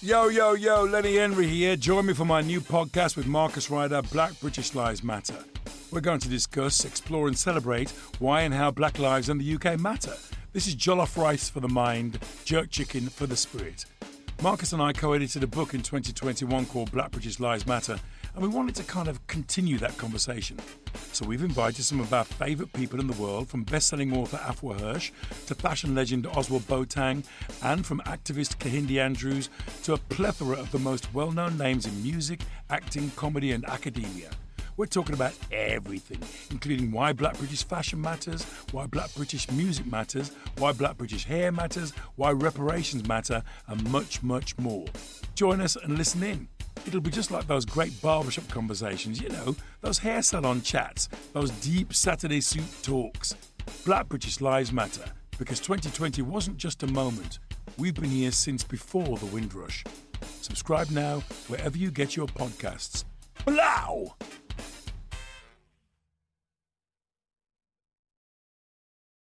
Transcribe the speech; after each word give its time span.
Yo, 0.00 0.28
yo, 0.28 0.52
yo, 0.52 0.84
Lenny 0.84 1.16
Henry 1.16 1.48
here. 1.48 1.74
Join 1.74 2.06
me 2.06 2.12
for 2.12 2.24
my 2.24 2.40
new 2.40 2.60
podcast 2.60 3.16
with 3.16 3.26
Marcus 3.26 3.68
Ryder, 3.68 4.00
Black 4.12 4.38
British 4.38 4.72
Lives 4.72 5.02
Matter. 5.02 5.44
We're 5.90 6.00
going 6.00 6.20
to 6.20 6.28
discuss, 6.28 6.84
explore, 6.84 7.26
and 7.26 7.36
celebrate 7.36 7.90
why 8.20 8.42
and 8.42 8.54
how 8.54 8.70
black 8.70 9.00
lives 9.00 9.28
in 9.28 9.38
the 9.38 9.54
UK 9.54 9.76
matter. 9.80 10.14
This 10.52 10.68
is 10.68 10.76
jollof 10.76 11.20
rice 11.20 11.50
for 11.50 11.58
the 11.58 11.68
mind, 11.68 12.20
jerk 12.44 12.70
chicken 12.70 13.08
for 13.08 13.26
the 13.26 13.34
spirit. 13.34 13.86
Marcus 14.40 14.72
and 14.72 14.80
I 14.80 14.92
co 14.92 15.14
edited 15.14 15.42
a 15.42 15.48
book 15.48 15.74
in 15.74 15.82
2021 15.82 16.66
called 16.66 16.92
Black 16.92 17.10
British 17.10 17.40
Lives 17.40 17.66
Matter, 17.66 17.98
and 18.34 18.42
we 18.42 18.48
wanted 18.48 18.76
to 18.76 18.84
kind 18.84 19.08
of 19.08 19.26
continue 19.26 19.78
that 19.78 19.98
conversation. 19.98 20.56
So 21.12 21.26
we've 21.26 21.42
invited 21.42 21.82
some 21.82 21.98
of 21.98 22.14
our 22.14 22.22
favourite 22.22 22.72
people 22.72 23.00
in 23.00 23.08
the 23.08 23.20
world, 23.20 23.48
from 23.48 23.64
best-selling 23.64 24.16
author 24.16 24.36
Afua 24.36 24.80
Hirsch 24.80 25.10
to 25.46 25.56
fashion 25.56 25.96
legend 25.96 26.24
Ozwald 26.26 26.62
Boateng, 26.62 27.24
and 27.64 27.84
from 27.84 28.00
activist 28.02 28.58
Kehinde 28.58 28.98
Andrews 28.98 29.50
to 29.82 29.94
a 29.94 29.98
plethora 29.98 30.56
of 30.56 30.70
the 30.70 30.78
most 30.78 31.12
well-known 31.12 31.58
names 31.58 31.84
in 31.84 32.00
music, 32.00 32.42
acting, 32.70 33.10
comedy, 33.16 33.50
and 33.50 33.64
academia. 33.64 34.30
We're 34.78 34.86
talking 34.86 35.16
about 35.16 35.32
everything, 35.50 36.22
including 36.52 36.92
why 36.92 37.12
black 37.12 37.36
British 37.36 37.64
fashion 37.64 38.00
matters, 38.00 38.44
why 38.70 38.86
black 38.86 39.12
British 39.16 39.50
music 39.50 39.86
matters, 39.86 40.30
why 40.56 40.70
black 40.70 40.96
British 40.96 41.24
hair 41.24 41.50
matters, 41.50 41.92
why 42.14 42.30
reparations 42.30 43.06
matter, 43.08 43.42
and 43.66 43.90
much, 43.90 44.22
much 44.22 44.56
more. 44.56 44.86
Join 45.34 45.60
us 45.60 45.74
and 45.74 45.98
listen 45.98 46.22
in. 46.22 46.46
It'll 46.86 47.00
be 47.00 47.10
just 47.10 47.32
like 47.32 47.48
those 47.48 47.64
great 47.64 48.00
barbershop 48.00 48.48
conversations, 48.50 49.20
you 49.20 49.30
know, 49.30 49.56
those 49.80 49.98
hair 49.98 50.22
salon 50.22 50.62
chats, 50.62 51.08
those 51.32 51.50
deep 51.50 51.92
Saturday 51.92 52.40
suit 52.40 52.62
talks. 52.84 53.34
Black 53.84 54.08
British 54.08 54.40
Lives 54.40 54.72
Matter, 54.72 55.06
because 55.40 55.58
2020 55.58 56.22
wasn't 56.22 56.56
just 56.56 56.84
a 56.84 56.92
moment. 56.92 57.40
We've 57.78 57.94
been 57.94 58.04
here 58.04 58.30
since 58.30 58.62
before 58.62 59.18
the 59.18 59.26
Windrush. 59.26 59.82
Subscribe 60.40 60.90
now 60.90 61.18
wherever 61.48 61.76
you 61.76 61.90
get 61.90 62.14
your 62.14 62.28
podcasts. 62.28 63.02
Blow! 63.44 64.14